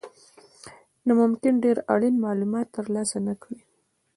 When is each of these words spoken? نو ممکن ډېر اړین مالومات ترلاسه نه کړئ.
نو 1.05 1.11
ممکن 1.21 1.53
ډېر 1.63 1.77
اړین 1.93 2.15
مالومات 2.25 2.67
ترلاسه 2.77 3.17
نه 3.27 3.33
کړئ. 3.41 3.59